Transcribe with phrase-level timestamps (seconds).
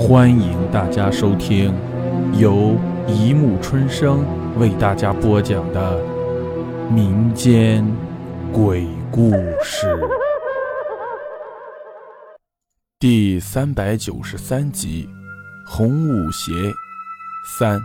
[0.00, 1.74] 欢迎大家收听
[2.32, 2.74] 由
[3.06, 4.24] 一木春生
[4.58, 6.02] 为大家播讲的
[6.90, 7.86] 民间
[8.50, 9.30] 鬼故
[9.62, 9.86] 事
[12.98, 15.06] 第三百九十三集
[15.70, 16.50] 《红舞鞋
[17.46, 17.78] 三》。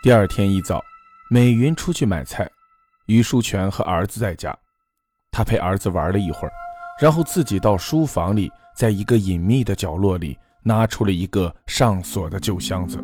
[0.00, 0.80] 第二天一早，
[1.28, 2.48] 美云出去买菜，
[3.06, 4.56] 于淑全和儿子在家。
[5.32, 6.52] 他陪儿子玩了一会儿，
[7.00, 8.50] 然后自己到书房里。
[8.74, 13.02] 在一个隐秘的角落里，拿出了一个上锁的旧箱子，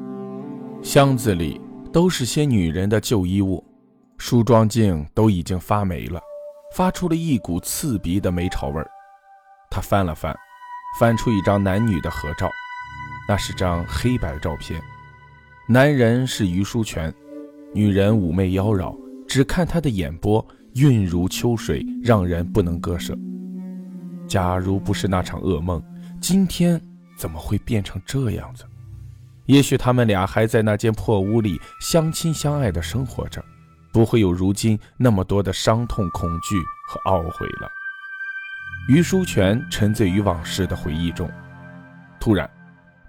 [0.83, 1.59] 箱子里
[1.91, 3.65] 都是些女人的旧衣物，
[4.19, 6.21] 梳妆镜都已经发霉了，
[6.77, 8.87] 发出了一股刺鼻的霉潮味儿。
[9.71, 10.37] 他翻了翻，
[11.01, 12.51] 翻出一张男女的合照，
[13.27, 14.79] 那是张黑白照片，
[15.67, 17.11] 男人是于书全，
[17.73, 18.95] 女人妩媚妖娆，
[19.27, 23.17] 只看她的眼波韵如秋水，让人不能割舍。
[24.33, 25.85] 假如不是那场噩梦，
[26.19, 26.81] 今天
[27.19, 28.65] 怎么会变成这样子？
[29.45, 33.45] 也许他们俩还在那间破屋里相亲相爱的生活着，
[33.93, 36.57] 不会有如今那么多的伤痛、恐惧
[36.89, 37.71] 和懊悔了。
[38.89, 41.31] 于书全沉醉于往事的回忆中，
[42.19, 42.51] 突然，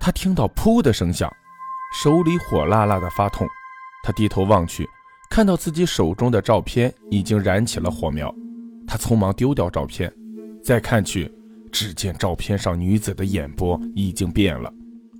[0.01, 1.31] 他听到“噗”的声响，
[2.03, 3.47] 手里火辣辣的发痛。
[4.03, 4.85] 他低头望去，
[5.29, 8.29] 看到自己手中的照片已经燃起了火苗，
[8.85, 10.13] 他匆忙丢掉照片。
[10.63, 11.29] 再看去，
[11.71, 14.73] 只见照片上女子的眼波已经变了，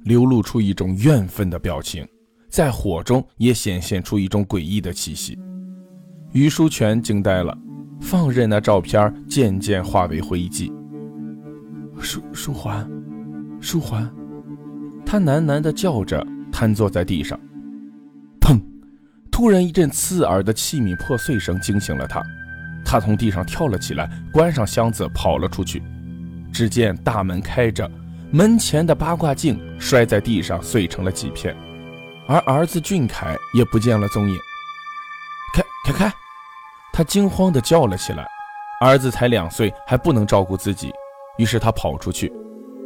[0.05, 2.07] 流露出一种怨愤的表情，
[2.49, 5.37] 在火中也显现出一种诡异的气息。
[6.31, 7.57] 于书全惊呆了，
[7.99, 10.71] 放任那照片渐渐化为灰烬。
[11.99, 12.89] 书书桓，
[13.59, 14.09] 书桓，
[15.05, 17.39] 他喃喃地叫着，瘫坐在地上。
[18.39, 18.59] 砰！
[19.29, 22.23] 突然一阵刺耳的器皿破碎声惊醒了他。
[22.85, 25.81] 他从地上跳了起来，关上箱子，跑了出去。
[26.51, 27.89] 只见大门开着，
[28.31, 31.55] 门前的八卦镜摔在地上，碎成了几片，
[32.27, 34.37] 而儿子俊凯也不见了踪影。
[35.55, 36.13] 开开开！
[36.91, 38.25] 他惊慌地叫了起来。
[38.81, 40.91] 儿子才两岁，还不能照顾自己，
[41.37, 42.31] 于是他跑出去。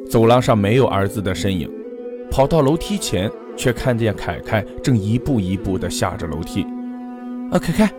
[0.10, 1.70] 走廊上没有儿子的身影，
[2.32, 6.64] 跑到楼梯前，却看见凯凯正一步一步地下着楼梯。
[7.52, 7.92] 啊，凯凯！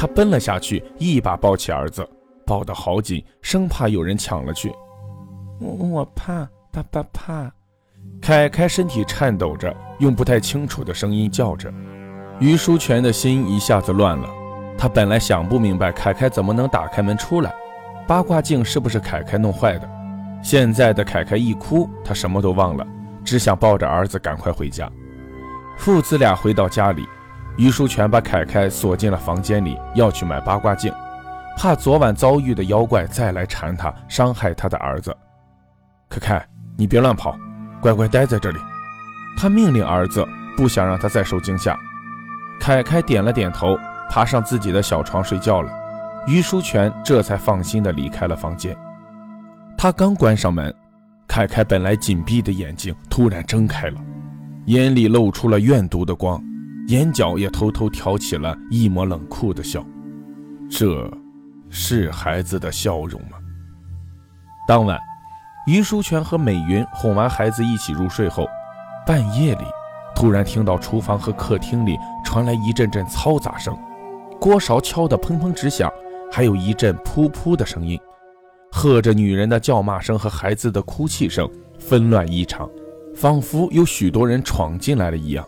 [0.00, 2.08] 他奔了下去，一把抱起儿子，
[2.46, 4.72] 抱得好紧，生怕有人抢了去。
[5.60, 7.52] 我我怕，爸爸怕。
[8.18, 11.70] 凯凯身体颤抖着，用不太清楚的声音叫着。
[12.38, 14.26] 于淑全的心一下子乱了。
[14.78, 17.54] 他本来想不明白凯凯怎么能打开门出来，
[18.08, 19.86] 八卦镜是不是凯凯弄坏的？
[20.42, 22.86] 现在的凯凯一哭，他什么都忘了，
[23.22, 24.90] 只想抱着儿子赶快回家。
[25.76, 27.06] 父子俩回到家里。
[27.56, 30.92] 于书全把凯凯锁进了房间里，要去买八卦镜，
[31.56, 35.14] 怕昨晚遭遇的妖怪再来缠他，伤害他的儿子。
[36.08, 36.46] 凯凯，
[36.76, 37.36] 你别乱跑，
[37.80, 38.58] 乖乖待在这里。
[39.36, 41.78] 他命令儿子，不想让他再受惊吓。
[42.58, 43.78] 凯凯点了点头，
[44.08, 45.70] 爬上自己的小床睡觉了。
[46.26, 48.76] 于书全这才放心地离开了房间。
[49.76, 50.74] 他刚关上门，
[51.26, 54.00] 凯凯本来紧闭的眼睛突然睁开了，
[54.66, 56.42] 眼里露出了怨毒的光。
[56.90, 59.86] 眼角也偷偷挑起了一抹冷酷的笑，
[60.68, 61.08] 这
[61.68, 63.38] 是孩子的笑容吗？
[64.66, 64.98] 当晚，
[65.68, 68.44] 于书全和美云哄完孩子一起入睡后，
[69.06, 69.64] 半夜里
[70.16, 73.78] 突然听到厨房和客厅里传来一阵阵嘈杂声，
[74.40, 75.88] 锅勺敲得砰砰直响，
[76.32, 77.96] 还有一阵噗噗的声音，
[78.72, 81.48] 和着女人的叫骂声和孩子的哭泣声
[81.78, 82.68] 纷乱异常，
[83.14, 85.46] 仿佛有许多人闯进来了一样。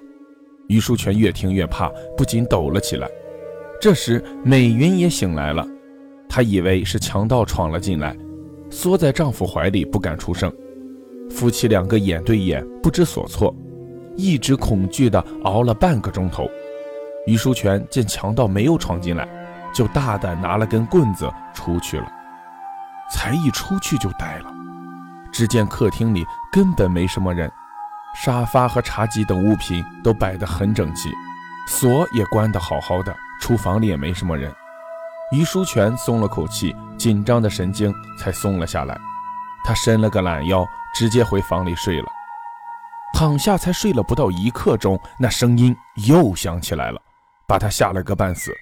[0.69, 3.09] 于书全越听越怕，不禁抖了起来。
[3.81, 5.67] 这时，美云也醒来了，
[6.29, 8.17] 她以为是强盗闯了进来，
[8.71, 10.53] 缩在丈夫怀里不敢出声。
[11.31, 13.55] 夫妻两个眼对眼，不知所措，
[14.17, 16.49] 一直恐惧地熬了半个钟头。
[17.27, 19.29] 于书全见强盗没有闯进来，
[19.73, 22.07] 就大胆拿了根棍子出去了。
[23.11, 24.53] 才一出去就呆了，
[25.33, 27.51] 只见客厅里根本没什么人。
[28.15, 31.11] 沙发和茶几等物品都摆得很整齐，
[31.67, 34.55] 锁也关得好好的，厨房里也没什么人。
[35.33, 39.01] 于书全松了口气，紧张的神经才松了下来。
[39.65, 42.07] 他伸了个懒腰，直接回房里睡了。
[43.15, 45.75] 躺下才睡了不到一刻钟，那声音
[46.07, 47.01] 又响起来了，
[47.49, 48.53] 把他吓了个半死。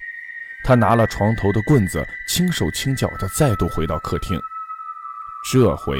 [0.63, 4.39] 他拿了床头的棍子，轻手轻脚地再度回到客厅。
[5.51, 5.97] 这回，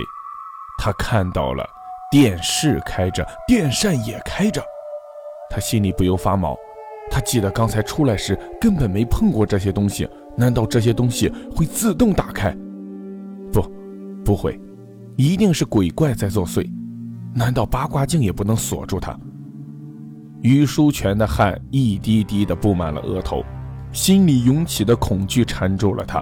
[0.77, 1.67] 他看到了。
[2.11, 4.61] 电视开着，电扇也开着，
[5.49, 6.57] 他心里不由发毛。
[7.09, 10.05] 他记得刚才出来时根本没碰过这些东西，
[10.35, 12.53] 难道这些东西会自动打开？
[13.49, 13.61] 不，
[14.25, 14.59] 不会，
[15.15, 16.69] 一定是鬼怪在作祟。
[17.33, 19.17] 难道八卦镜也不能锁住他？
[20.41, 23.41] 于书全的汗一滴滴的布满了额头，
[23.93, 26.21] 心里涌起的恐惧缠住了他。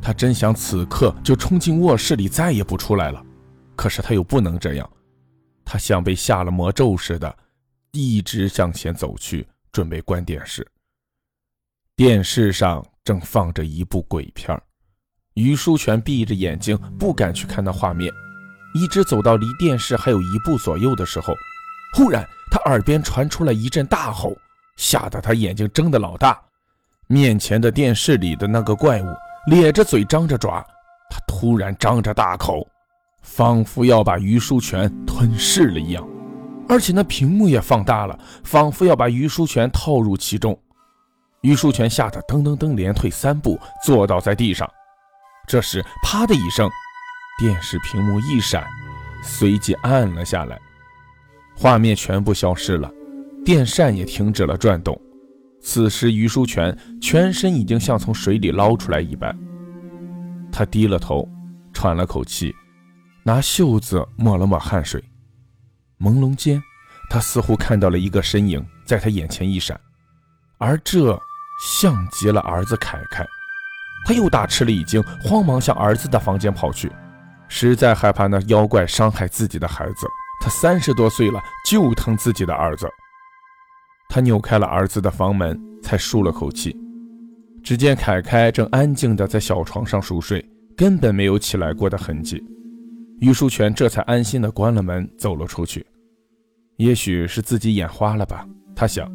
[0.00, 3.20] 他真想此刻就冲进卧室里，再也不出来了。
[3.74, 4.88] 可是他又不能这样，
[5.66, 7.36] 他像被下了魔咒似的，
[7.90, 10.66] 一直向前走去，准备关电视。
[11.96, 14.58] 电视上正放着一部鬼片
[15.34, 18.10] 于书全闭着眼睛，不敢去看那画面。
[18.74, 21.34] 一直走到离电视还有一步左右的时候，
[21.94, 24.36] 忽然他耳边传出了一阵大吼，
[24.76, 26.40] 吓得他眼睛睁得老大。
[27.08, 29.06] 面前的电视里的那个怪物
[29.50, 30.62] 咧着嘴张着爪，
[31.10, 32.66] 他突然张着大口，
[33.26, 36.08] 仿佛要把于书全吞噬了一样，
[36.68, 40.58] 而且那屏幕也放大了，仿佛要把于书全套入其中。
[41.42, 44.66] 于书全吓得噔噔噔连退三步，坐倒在地上。
[45.46, 46.70] 这时，啪的一声。
[47.38, 48.64] 电视屏幕一闪，
[49.22, 50.58] 随即暗了下来，
[51.54, 52.90] 画面全部消失了，
[53.44, 54.98] 电扇也停止了转动。
[55.60, 59.36] 此时，于书全全身已经像从水里捞出来一般。
[60.50, 61.28] 他低了头，
[61.74, 62.54] 喘了口气，
[63.26, 65.02] 拿袖子抹了抹汗水。
[65.98, 66.62] 朦胧间，
[67.10, 69.80] 他似乎看到了一个身影在他眼前一闪，
[70.58, 71.20] 而这
[71.60, 73.26] 像极了儿子凯凯。
[74.06, 76.88] 他又大吃了一惊，慌忙向儿子的房间跑去。
[77.48, 80.06] 实在害怕那妖怪伤害自己的孩子，
[80.40, 82.88] 他三十多岁了就疼自己的儿子。
[84.08, 86.76] 他扭开了儿子的房门，才舒了口气。
[87.64, 92.40] 只见凯凯正安静地在小床上熟睡，根本没有起来过的痕迹。
[93.20, 95.84] 于书全这才安心地关了门，走了出去。
[96.76, 99.10] 也许是自己眼花了吧，他想。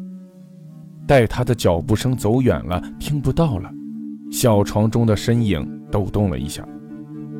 [1.06, 3.70] 待他的脚步声走远了，听不到了，
[4.30, 6.66] 小床中的身影抖动了一下，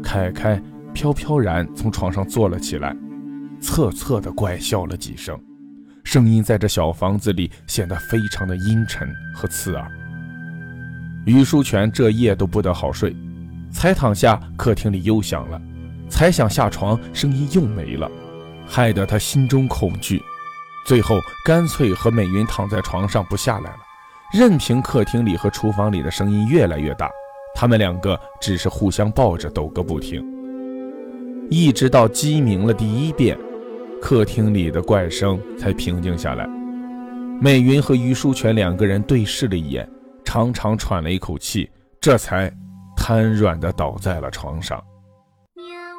[0.03, 0.63] 凯凯。
[0.95, 2.95] 飘飘然从床上坐了起来，
[3.63, 5.41] 恻恻地怪笑了几声，
[6.05, 9.91] 声音在这小房子里显得非常的阴沉和刺耳。
[11.25, 13.17] 于书全这夜都不得好睡，
[13.73, 15.59] 才躺下，客厅里又响了，
[16.13, 18.09] 才想下床，声音又没了，
[18.67, 20.23] 害得他心中恐惧，
[20.85, 23.79] 最后干脆和美云躺在床上不下来了，
[24.31, 27.11] 任凭客厅里和厨房里的声音越来越大，
[27.55, 30.23] 他们两个只是互相抱着抖个不停。
[31.49, 33.37] 一直到鸡鸣了第一遍，
[34.01, 36.47] 客厅里的怪声才平静下来。
[37.41, 39.89] 美云和于书全两个人对视了一眼，
[40.25, 41.69] 长长喘了一口气，
[42.03, 42.53] 这才
[42.97, 44.79] 瘫软地倒在了床上。